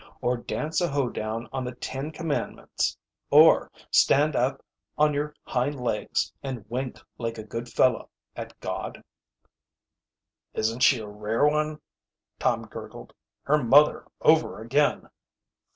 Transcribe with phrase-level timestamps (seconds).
[0.19, 2.97] Or dance a hoe down on the ten commandments?
[3.29, 4.65] Or stand up
[4.97, 9.03] on your hind legs and wink like a good fellow at God?"
[10.55, 11.81] "Isn't she a rare one!"
[12.39, 13.13] Tom gurgled.
[13.43, 15.07] "Her mother over again."